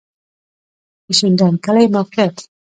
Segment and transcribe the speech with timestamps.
[1.05, 2.35] د شینډنډ کلی موقعیت